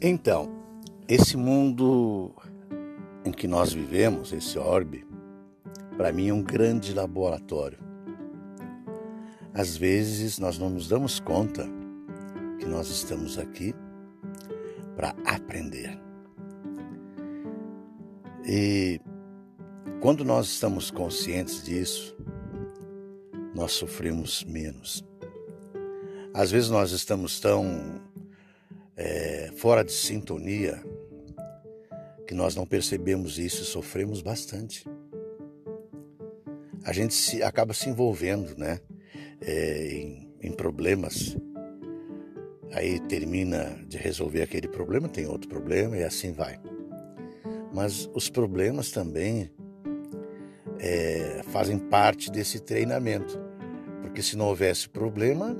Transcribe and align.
Então, 0.00 0.48
esse 1.08 1.36
mundo 1.36 2.30
em 3.24 3.32
que 3.32 3.48
nós 3.48 3.72
vivemos, 3.72 4.32
esse 4.32 4.56
orbe, 4.56 5.04
para 5.96 6.12
mim 6.12 6.28
é 6.28 6.32
um 6.32 6.42
grande 6.42 6.94
laboratório. 6.94 7.78
Às 9.52 9.76
vezes 9.76 10.38
nós 10.38 10.56
não 10.56 10.70
nos 10.70 10.86
damos 10.86 11.18
conta 11.18 11.66
que 12.60 12.66
nós 12.66 12.88
estamos 12.90 13.38
aqui 13.38 13.74
para 14.94 15.16
aprender. 15.24 15.98
E 18.46 19.00
quando 20.00 20.24
nós 20.24 20.46
estamos 20.46 20.92
conscientes 20.92 21.64
disso, 21.64 22.16
nós 23.52 23.72
sofremos 23.72 24.44
menos. 24.44 25.04
Às 26.32 26.52
vezes 26.52 26.70
nós 26.70 26.92
estamos 26.92 27.40
tão 27.40 28.00
é, 28.98 29.50
fora 29.56 29.84
de 29.84 29.92
sintonia 29.92 30.82
que 32.26 32.34
nós 32.34 32.54
não 32.54 32.66
percebemos 32.66 33.38
isso 33.38 33.62
e 33.62 33.64
sofremos 33.64 34.20
bastante. 34.20 34.84
A 36.84 36.92
gente 36.92 37.14
se, 37.14 37.42
acaba 37.42 37.72
se 37.72 37.88
envolvendo 37.88 38.58
né, 38.58 38.80
é, 39.40 39.92
em, 39.92 40.34
em 40.42 40.52
problemas, 40.52 41.36
aí 42.72 43.00
termina 43.00 43.78
de 43.86 43.96
resolver 43.96 44.42
aquele 44.42 44.68
problema, 44.68 45.08
tem 45.08 45.26
outro 45.26 45.48
problema 45.48 45.96
e 45.96 46.02
assim 46.02 46.32
vai. 46.32 46.60
Mas 47.72 48.10
os 48.12 48.28
problemas 48.28 48.90
também 48.90 49.50
é, 50.80 51.42
fazem 51.48 51.78
parte 51.78 52.30
desse 52.30 52.60
treinamento, 52.60 53.38
porque 54.02 54.22
se 54.22 54.36
não 54.36 54.46
houvesse 54.46 54.88
problema, 54.88 55.56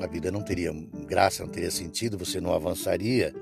a 0.00 0.06
vida 0.06 0.30
não 0.30 0.42
teria 0.42 0.72
graça, 1.06 1.44
não 1.44 1.50
teria 1.50 1.70
sentido, 1.70 2.18
você 2.18 2.40
não 2.40 2.52
avançaria. 2.52 3.34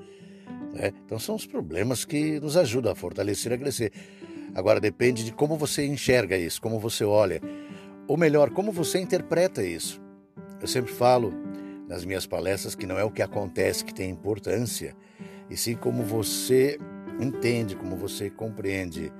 Né? 0.73 0.91
Então 1.05 1.19
são 1.19 1.35
os 1.35 1.45
problemas 1.45 2.05
que 2.05 2.39
nos 2.39 2.57
ajudam 2.57 2.91
a 2.91 2.95
fortalecer, 2.95 3.53
a 3.53 3.57
crescer. 3.57 3.91
Agora 4.53 4.79
depende 4.79 5.23
de 5.23 5.31
como 5.31 5.57
você 5.57 5.85
enxerga 5.85 6.37
isso, 6.37 6.61
como 6.61 6.79
você 6.79 7.03
olha, 7.03 7.41
ou 8.07 8.17
melhor, 8.17 8.49
como 8.49 8.71
você 8.71 8.99
interpreta 8.99 9.63
isso. 9.63 10.01
Eu 10.59 10.67
sempre 10.67 10.91
falo 10.91 11.33
nas 11.87 12.05
minhas 12.05 12.25
palestras 12.25 12.75
que 12.75 12.85
não 12.85 12.97
é 12.97 13.03
o 13.03 13.11
que 13.11 13.21
acontece 13.21 13.83
que 13.83 13.93
tem 13.93 14.09
importância, 14.09 14.95
e 15.49 15.57
sim 15.57 15.75
como 15.75 16.03
você 16.03 16.77
entende, 17.19 17.75
como 17.75 17.95
você 17.95 18.29
compreende, 18.29 19.11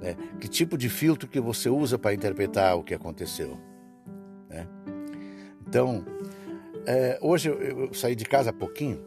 né? 0.00 0.16
que 0.40 0.48
tipo 0.48 0.76
de 0.76 0.88
filtro 0.88 1.28
que 1.28 1.40
você 1.40 1.68
usa 1.68 1.98
para 1.98 2.14
interpretar 2.14 2.76
o 2.76 2.82
que 2.82 2.94
aconteceu. 2.94 3.58
Né? 4.48 4.66
Então, 5.66 6.04
é, 6.86 7.18
hoje 7.20 7.48
eu, 7.48 7.60
eu 7.60 7.94
saí 7.94 8.14
de 8.14 8.24
casa 8.24 8.50
há 8.50 8.52
pouquinho 8.52 9.04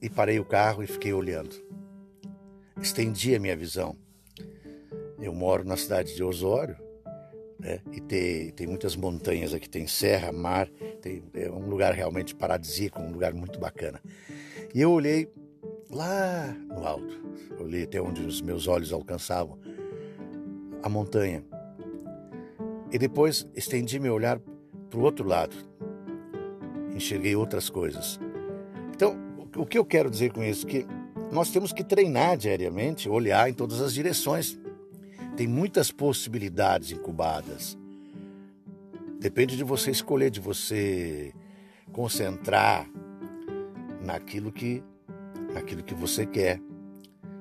e 0.00 0.08
parei 0.08 0.38
o 0.38 0.44
carro 0.44 0.82
e 0.82 0.86
fiquei 0.86 1.12
olhando. 1.12 1.54
Estendi 2.80 3.34
a 3.34 3.40
minha 3.40 3.56
visão. 3.56 3.96
Eu 5.20 5.32
moro 5.32 5.64
na 5.64 5.76
cidade 5.76 6.14
de 6.14 6.22
Osório, 6.22 6.76
né? 7.58 7.80
E 7.92 8.00
tem, 8.00 8.50
tem 8.50 8.66
muitas 8.66 8.94
montanhas 8.96 9.54
aqui, 9.54 9.68
tem 9.68 9.86
serra, 9.86 10.30
mar, 10.32 10.68
tem, 11.00 11.22
é 11.34 11.50
um 11.50 11.66
lugar 11.68 11.94
realmente 11.94 12.34
paradisíaco, 12.34 13.00
um 13.00 13.12
lugar 13.12 13.32
muito 13.32 13.58
bacana. 13.58 14.02
E 14.74 14.80
eu 14.80 14.90
olhei 14.90 15.32
lá 15.90 16.54
no 16.68 16.86
alto, 16.86 17.22
olhei 17.58 17.84
até 17.84 18.00
onde 18.00 18.22
os 18.22 18.42
meus 18.42 18.66
olhos 18.66 18.92
alcançavam 18.92 19.58
a 20.82 20.88
montanha. 20.88 21.42
E 22.92 22.98
depois 22.98 23.48
estendi 23.54 23.98
meu 23.98 24.12
olhar 24.12 24.38
para 24.90 24.98
o 24.98 25.02
outro 25.02 25.26
lado, 25.26 25.56
enxerguei 26.94 27.34
outras 27.34 27.68
coisas. 27.68 28.18
Então, 28.94 29.16
o 29.56 29.66
que 29.66 29.76
eu 29.76 29.84
quero 29.84 30.10
dizer 30.10 30.32
com 30.32 30.42
isso? 30.42 30.66
Que 30.66 30.86
nós 31.32 31.50
temos 31.50 31.72
que 31.72 31.82
treinar 31.82 32.36
diariamente, 32.36 33.08
olhar 33.08 33.48
em 33.48 33.52
todas 33.52 33.80
as 33.80 33.92
direções. 33.92 34.58
Tem 35.36 35.46
muitas 35.46 35.90
possibilidades 35.90 36.92
incubadas. 36.92 37.76
Depende 39.18 39.56
de 39.56 39.64
você 39.64 39.90
escolher, 39.90 40.30
de 40.30 40.40
você 40.40 41.32
concentrar 41.92 42.88
naquilo 44.00 44.52
que, 44.52 44.82
naquilo 45.52 45.82
que 45.82 45.94
você 45.94 46.26
quer. 46.26 46.60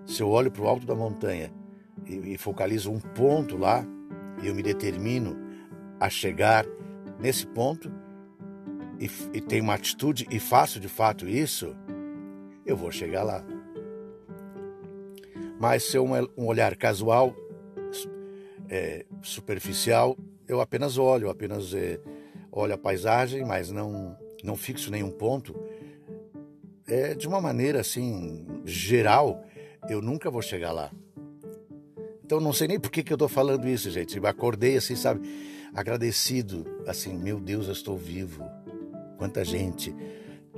Se 0.05 0.21
eu 0.21 0.29
olho 0.29 0.49
para 0.49 0.63
o 0.63 0.67
alto 0.67 0.85
da 0.85 0.95
montanha 0.95 1.51
e, 2.07 2.33
e 2.33 2.37
focalizo 2.37 2.91
um 2.91 2.99
ponto 2.99 3.57
lá, 3.57 3.85
e 4.41 4.47
eu 4.47 4.55
me 4.55 4.63
determino 4.63 5.37
a 5.99 6.09
chegar 6.09 6.65
nesse 7.19 7.45
ponto, 7.45 7.91
e, 9.03 9.37
e 9.37 9.41
tenho 9.41 9.63
uma 9.63 9.73
atitude 9.73 10.25
e 10.31 10.39
faço 10.39 10.79
de 10.79 10.87
fato 10.87 11.27
isso, 11.27 11.75
eu 12.65 12.77
vou 12.77 12.89
chegar 12.89 13.23
lá. 13.23 13.43
Mas 15.59 15.83
se 15.83 15.97
é 15.97 15.99
um, 15.99 16.13
um 16.37 16.45
olhar 16.45 16.73
casual, 16.77 17.35
é, 18.69 19.05
superficial, 19.21 20.17
eu 20.47 20.61
apenas 20.61 20.97
olho, 20.97 21.29
apenas 21.29 21.73
é, 21.73 21.99
olho 22.49 22.73
a 22.73 22.77
paisagem, 22.77 23.43
mas 23.43 23.69
não, 23.69 24.17
não 24.41 24.55
fixo 24.55 24.89
nenhum 24.89 25.11
ponto. 25.11 25.53
É, 26.87 27.13
de 27.13 27.27
uma 27.27 27.41
maneira 27.41 27.81
assim, 27.81 28.45
geral, 28.63 29.43
eu 29.89 30.01
nunca 30.01 30.31
vou 30.31 30.41
chegar 30.41 30.71
lá. 30.71 30.91
Então 32.23 32.39
não 32.39 32.53
sei 32.53 32.69
nem 32.69 32.79
por 32.79 32.89
que, 32.89 33.03
que 33.03 33.11
eu 33.11 33.15
estou 33.15 33.27
falando 33.27 33.67
isso, 33.67 33.91
gente. 33.91 34.17
Eu 34.17 34.25
acordei 34.25 34.77
assim, 34.77 34.95
sabe, 34.95 35.27
agradecido, 35.73 36.65
assim, 36.87 37.17
meu 37.17 37.37
Deus, 37.37 37.67
eu 37.67 37.73
estou 37.73 37.97
vivo. 37.97 38.43
Quanta 39.23 39.45
gente 39.45 39.95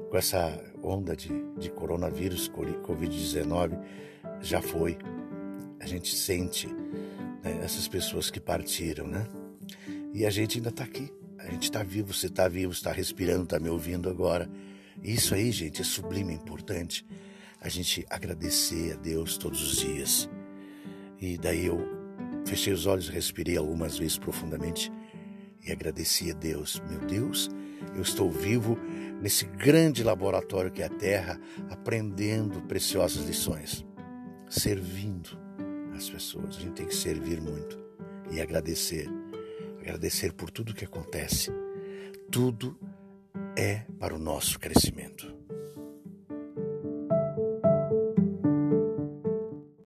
com 0.09 0.18
essa 0.18 0.59
onda 0.81 1.16
de, 1.16 1.30
de 1.56 1.70
coronavírus, 1.70 2.50
Covid-19, 2.50 3.80
já 4.42 4.59
foi. 4.59 4.98
A 5.80 5.86
gente 5.86 6.16
sente 6.16 6.66
né, 7.44 7.59
essas 7.64 7.88
pessoas 7.88 8.31
que 8.31 8.40
partiram, 8.40 9.06
né? 9.06 9.28
E 10.12 10.25
a 10.25 10.31
gente 10.31 10.58
ainda 10.58 10.70
está 10.70 10.84
aqui. 10.84 11.14
A 11.38 11.46
gente 11.52 11.66
está 11.66 11.84
vivo, 11.84 12.12
você 12.12 12.25
está 12.25 12.48
vivo, 12.48 12.72
está 12.72 12.92
respirando, 12.92 13.44
está 13.44 13.59
me 13.59 13.70
ouvindo 13.70 14.09
agora. 14.09 14.50
Isso 15.04 15.36
aí, 15.36 15.52
gente, 15.52 15.81
é 15.81 15.86
sublime, 15.86 16.34
é 16.34 16.36
importante. 16.36 17.06
A 17.62 17.70
gente 17.70 18.04
agradecer 18.09 18.94
a 18.94 18.96
Deus 18.96 19.38
todos 19.38 19.62
os 19.62 19.78
dias. 19.78 20.28
E 21.22 21.38
daí 21.38 21.68
eu 21.68 21.78
fechei 22.48 22.74
os 22.74 22.88
olhos, 22.88 23.09
respirei 23.09 23.58
algumas 23.58 24.00
vezes 24.00 24.18
profundamente 24.18 24.92
e 25.64 25.72
agradeci 25.72 26.31
a 26.31 26.34
Deus. 26.34 26.81
Meu 26.90 27.02
Deus, 27.02 27.48
eu 27.96 28.02
estou 28.02 28.30
vivo 28.30 28.78
nesse 29.22 29.46
grande 29.46 30.03
laboratório 30.03 30.72
que 30.72 30.81
é 30.81 30.86
a 30.86 30.90
Terra, 30.90 31.40
aprendendo 31.69 32.62
preciosas 32.62 33.25
lições, 33.25 33.86
servindo 34.50 35.38
as 35.96 36.09
pessoas. 36.09 36.58
A 36.58 36.59
gente 36.59 36.74
tem 36.74 36.86
que 36.86 36.96
servir 36.96 37.41
muito 37.41 37.80
e 38.31 38.41
agradecer. 38.41 39.09
Agradecer 39.80 40.34
por 40.34 40.50
tudo 40.50 40.74
que 40.74 40.86
acontece. 40.86 41.52
Tudo 42.31 42.78
é 43.56 43.86
para 44.00 44.16
o 44.16 44.19
nosso 44.19 44.59
crescimento. 44.59 45.34